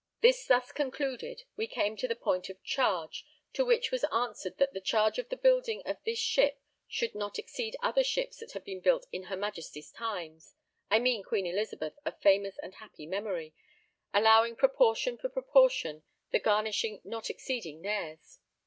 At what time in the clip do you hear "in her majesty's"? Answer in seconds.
9.11-9.91